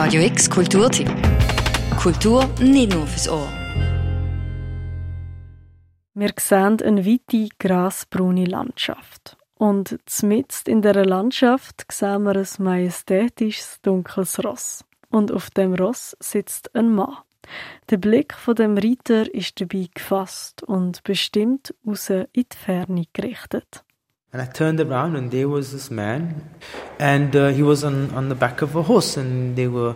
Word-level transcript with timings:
Radio 0.00 0.22
X 0.22 0.48
Kulturtipp. 0.48 1.10
Kultur 2.00 2.48
nicht 2.60 2.94
nur 2.94 3.04
fürs 3.04 3.28
Ohr. 3.28 3.48
Wir 6.14 6.32
sehen 6.38 6.80
eine 6.80 7.04
weite, 7.04 7.48
grasbraune 7.58 8.44
Landschaft. 8.44 9.36
Und 9.56 9.98
mitten 10.22 10.70
in 10.70 10.82
dieser 10.82 11.04
Landschaft 11.04 11.84
sehen 11.90 12.22
wir 12.22 12.36
ein 12.36 12.46
majestätisches, 12.58 13.80
dunkles 13.82 14.38
Ross. 14.44 14.84
Und 15.10 15.32
auf 15.32 15.50
dem 15.50 15.74
Ross 15.74 16.16
sitzt 16.20 16.76
ein 16.76 16.94
Mann. 16.94 17.16
Der 17.90 17.96
Blick 17.96 18.34
von 18.34 18.54
dem 18.54 18.78
Reiter 18.78 19.34
ist 19.34 19.60
dabei 19.60 19.88
gefasst 19.92 20.62
und 20.62 21.02
bestimmt 21.02 21.74
raus 21.84 22.08
in 22.10 22.28
die 22.36 22.46
Ferne 22.56 23.02
gerichtet. 23.12 23.82
And 24.32 24.42
I 24.42 24.46
turned 24.46 24.80
around 24.80 25.16
and 25.16 25.30
there 25.30 25.48
was 25.48 25.72
this 25.72 25.90
man 25.90 26.44
and 26.98 27.34
uh, 27.34 27.48
he 27.48 27.62
was 27.62 27.82
on, 27.82 28.10
on 28.10 28.28
the 28.28 28.34
back 28.34 28.60
of 28.60 28.76
a 28.76 28.82
horse 28.82 29.16
and 29.16 29.56
there 29.56 29.70
were 29.70 29.94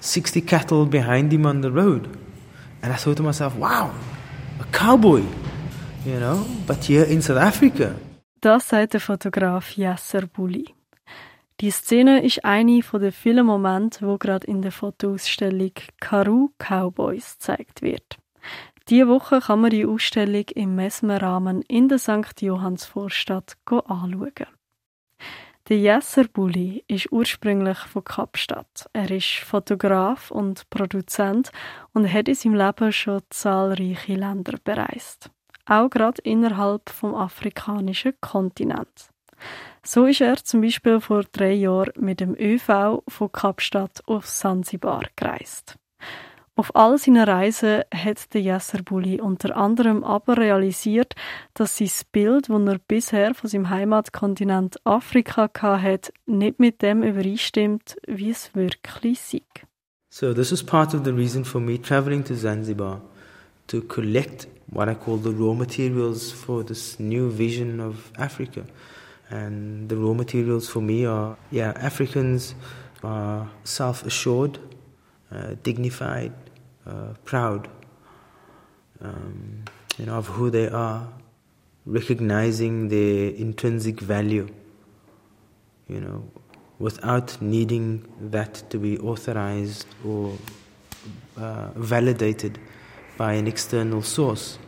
60 0.00 0.42
cattle 0.42 0.84
behind 0.84 1.32
him 1.32 1.46
on 1.46 1.62
the 1.62 1.70
road. 1.70 2.08
And 2.82 2.92
I 2.92 2.96
thought 2.96 3.16
to 3.16 3.22
myself, 3.22 3.56
wow, 3.56 3.94
a 4.60 4.64
cowboy, 4.72 5.22
you 6.04 6.18
know, 6.20 6.46
but 6.66 6.84
here 6.84 7.04
in 7.04 7.22
South 7.22 7.38
Africa. 7.38 7.94
Das 8.40 8.68
sagt 8.68 8.92
der 8.92 9.00
Fotograf 9.00 9.76
Yasser 9.76 10.26
Bulli. 10.26 10.74
Die 11.60 11.70
Szene 11.70 12.24
ist 12.24 12.44
eine 12.44 12.82
von 12.82 13.00
den 13.00 13.12
vielen 13.12 13.46
Momente, 13.46 14.04
wo 14.06 14.18
gerade 14.18 14.46
in 14.48 14.62
der 14.62 14.72
Fotoausstellung 14.72 15.70
Karoo 16.00 16.50
Cowboys 16.58 17.38
gezeigt 17.38 17.82
wird. 17.82 18.18
Diese 18.88 19.08
Woche 19.08 19.40
kann 19.40 19.60
man 19.60 19.70
die 19.70 19.86
Ausstellung 19.86 20.44
im 20.54 20.74
Mesmerrahmen 20.74 21.62
in 21.62 21.88
der 21.88 21.98
St. 21.98 22.40
Johannsvorstadt 22.40 23.56
anschauen. 23.66 24.46
Der 25.68 25.78
Jesser 25.78 26.24
Bulli 26.24 26.84
ist 26.88 27.12
ursprünglich 27.12 27.78
von 27.78 28.02
Kapstadt. 28.02 28.90
Er 28.92 29.10
ist 29.10 29.38
Fotograf 29.44 30.32
und 30.32 30.68
Produzent 30.70 31.52
und 31.92 32.12
hat 32.12 32.28
in 32.28 32.34
seinem 32.34 32.54
Leben 32.56 32.92
schon 32.92 33.22
zahlreiche 33.30 34.14
Länder 34.14 34.58
bereist. 34.64 35.30
Auch 35.66 35.88
gerade 35.88 36.20
innerhalb 36.22 36.90
vom 36.90 37.14
afrikanischen 37.14 38.14
Kontinent. 38.20 39.10
So 39.84 40.06
ist 40.06 40.20
er 40.20 40.36
zum 40.36 40.62
Beispiel 40.62 41.00
vor 41.00 41.22
drei 41.30 41.52
Jahren 41.52 41.92
mit 41.96 42.20
dem 42.20 42.34
ÖV 42.34 43.02
von 43.06 43.30
Kapstadt 43.30 44.02
auf 44.06 44.26
Sansibar 44.26 45.04
gereist. 45.14 45.76
Auf 46.54 46.76
all 46.76 46.98
seinen 46.98 47.26
Reisen 47.26 47.82
hat 47.94 48.34
der 48.34 48.42
Jesserbulli 48.42 49.20
unter 49.22 49.56
anderem 49.56 50.04
aber 50.04 50.36
realisiert, 50.36 51.14
dass 51.54 51.78
sein 51.78 51.90
Bild, 52.12 52.50
das 52.50 52.66
er 52.66 52.78
bisher 52.86 53.34
von 53.34 53.48
seinem 53.48 53.70
Heimatkontinent 53.70 54.76
Afrika 54.84 55.48
hatte, 55.54 56.12
nicht 56.26 56.60
mit 56.60 56.82
dem 56.82 57.02
übereinstimmt, 57.02 57.96
wie 58.06 58.30
es 58.30 58.54
wirklich 58.54 59.20
sei. 59.20 59.42
So 60.10 60.34
this 60.34 60.52
is 60.52 60.62
part 60.62 60.94
of 60.94 61.04
the 61.04 61.10
reason 61.10 61.42
for 61.42 61.58
me 61.58 61.80
traveling 61.80 62.22
to 62.24 62.34
Zanzibar 62.34 63.00
to 63.68 63.80
collect 63.80 64.46
what 64.66 64.88
I 64.88 64.94
call 64.94 65.16
the 65.16 65.30
raw 65.30 65.54
materials 65.54 66.32
for 66.32 66.62
this 66.62 66.98
new 66.98 67.30
vision 67.30 67.80
of 67.80 68.12
Africa. 68.18 68.64
And 69.30 69.88
the 69.88 69.96
raw 69.96 70.12
materials 70.12 70.68
for 70.68 70.82
me 70.82 71.06
are, 71.06 71.38
yeah, 71.50 71.72
Africans 71.76 72.54
are 73.02 73.48
self 73.64 74.04
assured, 74.04 74.58
uh, 75.30 75.54
dignified, 75.62 76.32
uh, 76.86 77.14
proud 77.24 77.68
um, 79.02 79.64
you 79.98 80.06
know, 80.06 80.14
of 80.14 80.26
who 80.28 80.50
they 80.50 80.68
are, 80.68 81.06
recognizing 81.84 82.88
their 82.88 83.30
intrinsic 83.30 84.00
value, 84.00 84.48
you 85.88 86.00
know, 86.00 86.24
without 86.78 87.40
needing 87.40 88.04
that 88.20 88.62
to 88.70 88.78
be 88.78 88.98
authorized 88.98 89.86
or 90.04 90.36
uh, 91.36 91.70
validated 91.74 92.58
by 93.16 93.34
an 93.34 93.46
external 93.46 94.02
source. 94.02 94.58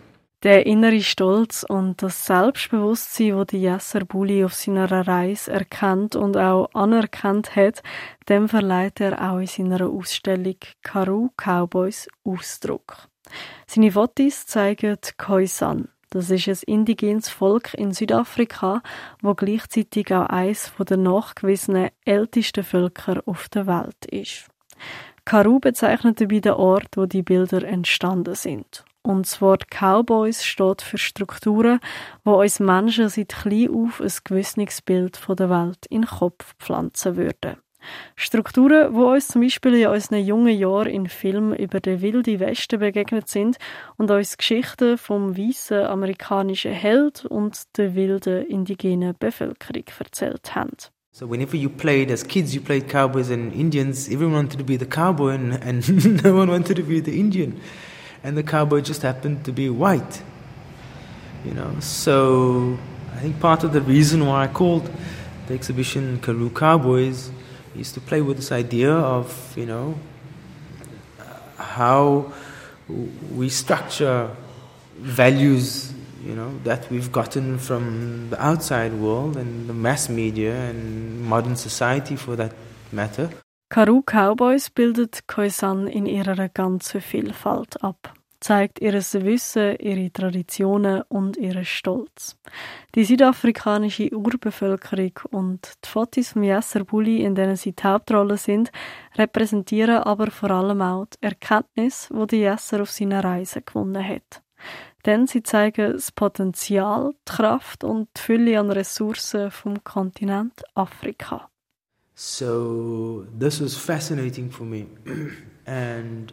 Der 0.45 0.67
innere 0.67 1.01
Stolz 1.01 1.65
und 1.67 2.03
das 2.03 2.27
Selbstbewusstsein, 2.27 3.31
das 3.31 3.47
die 3.47 3.63
Jesser 3.63 4.05
Bulli 4.05 4.45
auf 4.45 4.53
seiner 4.53 4.91
Reise 5.09 5.51
erkannt 5.51 6.17
und 6.17 6.37
auch 6.37 6.69
anerkannt 6.75 7.57
hat, 7.57 7.83
dem 8.29 8.51
verleiht 8.51 9.01
er 9.01 9.33
auch 9.33 9.39
in 9.39 9.47
seiner 9.47 9.89
Ausstellung 9.89 10.57
Karoo 10.83 11.31
Cowboys 11.39 12.09
Ausdruck. 12.25 13.09
Seine 13.67 13.91
Fotos 13.91 14.45
zeigen 14.45 14.99
Khoisan. 15.17 15.89
Das 16.11 16.29
ist 16.29 16.47
ein 16.47 16.59
indigenes 16.67 17.31
Volk 17.31 17.73
in 17.73 17.95
Südafrika, 17.95 18.83
wo 19.23 19.35
gleichzeitig 19.35 20.15
auch 20.15 20.27
eines 20.27 20.73
der 20.79 20.99
nachgewiesenen 20.99 21.89
ältesten 22.05 22.65
Völker 22.65 23.23
auf 23.25 23.49
der 23.49 23.67
Welt 23.67 24.05
ist. 24.11 24.47
Karoo 25.25 25.59
bezeichnet 25.59 26.21
dabei 26.21 26.41
den 26.41 26.53
Ort, 26.53 26.99
wo 26.99 27.07
die 27.07 27.23
Bilder 27.23 27.63
entstanden 27.63 28.35
sind. 28.35 28.85
Und 29.07 29.27
das 29.27 29.43
Wort 29.43 29.67
Cowboys 29.71 30.45
steht 30.45 30.81
für 30.81 30.97
Strukturen, 30.97 31.79
wo 32.25 32.41
uns 32.41 32.59
Menschen 32.59 33.11
seit 33.11 33.29
klein 33.29 33.69
auf 33.69 34.01
ein 34.01 34.13
gewisses 34.25 34.81
Bild 34.81 35.21
der 35.29 35.51
Welt 35.51 35.85
in 35.91 36.03
den 36.03 36.09
Kopf 36.09 36.55
pflanzen 36.59 37.17
würden. 37.17 37.57
Strukturen, 38.17 38.95
wo 38.95 39.13
uns 39.13 39.29
zum 39.29 39.43
Beispiel 39.43 39.75
in 39.75 39.89
unseren 39.89 40.25
jungen 40.25 40.59
Jahren 40.59 40.89
in 40.89 41.07
Filmen 41.07 41.55
über 41.55 41.81
den 41.81 42.01
wilden 42.01 42.41
Westen 42.41 42.81
begegnet 42.81 43.29
sind 43.29 43.59
und 43.99 44.11
uns 44.11 44.39
Geschichten 44.39 44.97
vom 44.97 45.37
weißen 45.37 45.85
amerikanischen 45.85 46.73
Held 46.73 47.27
und 47.27 47.77
der 47.77 47.95
wilden 47.95 48.47
indigenen 48.47 49.15
Bevölkerung 49.19 49.85
erzählt 49.99 50.55
haben. 50.55 50.77
So 51.13 51.31
whenever 51.31 51.57
you 51.57 51.69
played 51.69 52.11
as 52.11 52.27
kids, 52.27 52.55
you 52.55 52.61
played 52.63 52.89
cowboys 52.89 53.31
and 53.31 53.55
Indians. 53.55 54.09
Everyone 54.09 54.35
wanted 54.35 54.59
to 54.59 54.65
be 54.65 54.77
the 54.77 54.87
cowboy, 54.87 55.35
and, 55.35 55.63
and 55.63 56.25
no 56.25 56.35
one 56.35 56.51
wanted 56.51 56.77
to 56.77 56.83
be 56.83 57.01
the 57.01 57.17
Indian. 57.17 57.61
And 58.25 58.37
the 58.37 58.43
cowboy 58.43 58.81
just 58.81 59.03
happened 59.03 59.45
to 59.45 59.53
be 59.53 59.69
white. 59.69 60.23
You 61.45 61.53
know, 61.53 61.79
so 61.81 62.79
I 63.13 63.17
think 63.21 63.39
part 63.39 63.63
of 63.65 63.75
the 63.75 63.83
reason 63.83 64.27
why 64.27 64.45
I 64.45 64.47
called 64.49 64.91
the 65.47 65.53
exhibition 65.53 66.19
Karoo 66.21 66.49
Cowboys 66.49 67.31
is 67.77 67.93
to 67.93 68.01
play 68.01 68.23
with 68.23 68.39
this 68.39 68.51
idea 68.51 68.93
of, 68.93 69.53
you 69.57 69.67
know, 69.67 69.99
how 71.59 72.33
we 73.35 73.51
structure 73.51 74.31
values, 74.97 75.93
you 76.25 76.35
know, 76.35 76.59
that 76.65 76.91
we've 76.91 77.13
gotten 77.13 77.59
from 77.59 78.31
the 78.31 78.43
outside 78.43 78.95
world 78.95 79.37
and 79.37 79.69
the 79.69 79.75
mass 79.75 80.09
media 80.09 80.55
and 80.55 81.21
modern 81.21 81.57
society 81.57 82.17
for 82.17 82.37
that 82.37 82.53
matter. 82.91 83.29
Karoo 83.75 84.05
Cowboys 84.07 84.71
bildet 84.71 85.27
Khoisan 85.27 85.89
in 85.89 86.07
ihrer 86.07 86.49
ganzen 86.49 87.01
Vielfalt 87.01 87.83
ab, 87.83 88.15
zeigt 88.39 88.81
ihr 88.81 88.93
Wissen, 88.93 89.77
ihre 89.81 90.13
Traditionen 90.13 91.03
und 91.09 91.37
ihren 91.37 91.65
Stolz. 91.65 92.37
Die 92.95 93.03
südafrikanische 93.03 94.15
Urbevölkerung 94.15 95.15
und 95.33 95.73
die 95.85 95.89
Fotos 95.89 96.29
von 96.29 96.45
Yasser 96.45 96.85
Bulli, 96.85 97.25
in 97.25 97.35
denen 97.35 97.57
sie 97.57 97.73
die 97.73 97.83
Hauptrolle 97.83 98.37
sind, 98.37 98.71
repräsentieren 99.17 100.05
aber 100.05 100.31
vor 100.31 100.53
allem 100.53 100.81
auch 100.81 101.07
die 101.07 101.25
Erkenntnis, 101.25 102.09
die 102.13 102.27
die 102.29 102.43
Yasser 102.43 102.81
auf 102.81 102.93
seiner 102.93 103.25
Reise 103.25 103.61
gewonnen 103.61 104.09
hat. 104.09 104.41
Denn 105.05 105.27
sie 105.27 105.43
zeigen 105.43 105.95
das 105.95 106.13
Potenzial, 106.13 107.11
die 107.29 107.33
Kraft 107.33 107.83
und 107.83 108.09
die 108.17 108.21
Fülle 108.21 108.61
an 108.61 108.71
Ressourcen 108.71 109.51
vom 109.51 109.83
Kontinent 109.83 110.63
Afrika. 110.77 111.51
So 112.15 113.27
this 113.37 113.61
was 113.61 113.77
fascinating 113.77 114.51
for 114.51 114.65
me. 114.65 114.87
and 115.67 116.33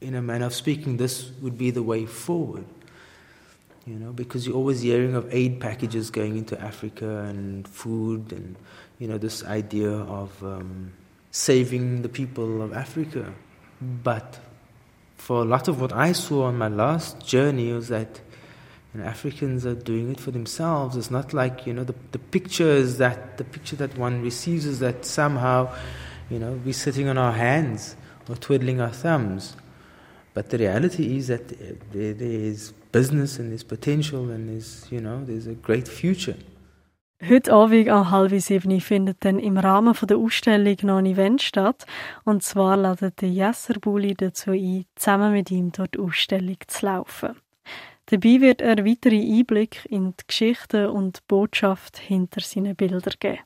in 0.00 0.14
a 0.14 0.22
manner 0.22 0.46
of 0.46 0.54
speaking, 0.54 0.96
this 0.96 1.30
would 1.40 1.58
be 1.58 1.70
the 1.70 1.82
way 1.82 2.06
forward. 2.06 2.64
You 3.86 3.94
know, 3.94 4.12
because 4.12 4.46
you're 4.46 4.56
always 4.56 4.80
hearing 4.80 5.14
of 5.14 5.32
aid 5.32 5.60
packages 5.60 6.10
going 6.10 6.36
into 6.36 6.60
Africa 6.60 7.20
and 7.20 7.66
food 7.68 8.32
and, 8.32 8.56
you 8.98 9.06
know, 9.06 9.16
this 9.16 9.44
idea 9.44 9.90
of 9.90 10.42
um, 10.42 10.92
saving 11.30 12.02
the 12.02 12.08
people 12.08 12.62
of 12.62 12.72
Africa. 12.72 13.32
But 13.80 14.40
for 15.16 15.42
a 15.42 15.44
lot 15.44 15.68
of 15.68 15.80
what 15.80 15.92
I 15.92 16.12
saw 16.12 16.44
on 16.44 16.58
my 16.58 16.68
last 16.68 17.24
journey 17.24 17.72
was 17.72 17.88
that 17.88 18.20
and 18.96 19.06
Africans 19.06 19.66
are 19.66 19.74
doing 19.74 20.10
it 20.10 20.20
for 20.20 20.30
themselves. 20.30 20.96
It's 20.96 21.10
not 21.10 21.34
like 21.34 21.66
you 21.66 21.74
know 21.74 21.84
the 21.84 21.94
the 22.12 22.18
picture 22.18 22.82
that 22.82 23.36
the 23.36 23.44
picture 23.44 23.76
that 23.76 23.96
one 23.98 24.22
receives 24.22 24.64
is 24.64 24.78
that 24.78 25.04
somehow, 25.04 25.68
you 26.30 26.38
know, 26.38 26.58
we're 26.64 26.72
sitting 26.72 27.08
on 27.08 27.18
our 27.18 27.32
hands 27.32 27.96
or 28.28 28.36
twiddling 28.36 28.80
our 28.80 28.92
thumbs. 28.92 29.56
But 30.32 30.50
the 30.50 30.58
reality 30.58 31.16
is 31.16 31.28
that 31.28 31.48
there, 31.92 32.14
there 32.14 32.40
is 32.52 32.72
business 32.92 33.38
and 33.38 33.50
there's 33.50 33.64
potential 33.64 34.30
and 34.30 34.48
there's 34.48 34.86
you 34.90 35.00
know 35.00 35.24
there's 35.24 35.46
a 35.46 35.54
great 35.54 35.88
future. 35.88 36.36
Heute 37.26 37.52
Abend 37.54 37.88
um 37.88 38.10
halb 38.10 38.38
sieben 38.40 38.80
findet 38.80 39.24
dann 39.24 39.38
im 39.38 39.56
Rahmen 39.56 39.94
der 40.02 40.18
Ausstellung 40.18 40.76
noch 40.82 40.98
ein 40.98 41.06
Event 41.06 41.40
statt. 41.42 41.86
Und 42.24 42.42
zwar 42.42 42.76
ladet 42.76 43.22
der 43.22 43.30
Jesser 43.30 43.80
Bulli 43.80 44.14
dazu 44.14 44.50
ein, 44.50 44.84
zusammen 44.96 45.32
mit 45.32 45.50
ihm 45.50 45.72
dort 45.72 45.94
die 45.94 45.98
Ausstellung 45.98 46.58
zu 46.66 46.84
laufen. 46.84 47.36
Dabei 48.06 48.40
wird 48.40 48.60
er 48.60 48.84
weitere 48.84 49.20
Einblick 49.20 49.84
in 49.86 50.14
die 50.16 50.24
Geschichte 50.26 50.92
und 50.92 51.16
die 51.16 51.22
Botschaft 51.26 51.98
hinter 51.98 52.40
seinen 52.40 52.76
Bildern 52.76 53.14
geben. 53.18 53.40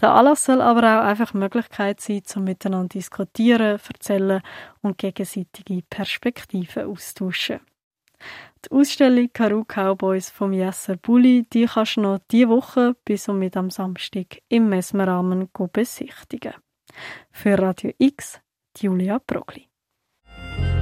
Der 0.00 0.10
Anlass 0.12 0.46
soll 0.46 0.60
aber 0.60 0.80
auch 0.80 1.04
einfach 1.04 1.34
Möglichkeit 1.34 2.00
sein, 2.00 2.24
zum 2.24 2.44
miteinander 2.44 2.88
diskutieren, 2.88 3.78
erzählen 3.86 4.42
und 4.80 4.98
gegenseitige 4.98 5.82
Perspektiven 5.88 6.86
austauschen. 6.86 7.60
Die 8.64 8.70
Ausstellung 8.70 9.28
Karu 9.32 9.64
Cowboys 9.64 10.30
vom 10.30 10.52
Jesser 10.52 10.96
Bulli, 10.96 11.44
die 11.52 11.66
kannst 11.66 11.96
du 11.96 12.02
noch 12.02 12.20
diese 12.30 12.48
Woche 12.48 12.96
bis 13.04 13.28
und 13.28 13.40
mit 13.40 13.56
am 13.56 13.70
Samstag 13.70 14.40
im 14.48 14.68
Messmerrahmen 14.68 15.48
besichtigen. 15.72 16.54
Für 17.30 17.58
Radio 17.58 17.92
X, 17.98 18.40
Julia 18.78 19.18
Progli. 19.18 19.71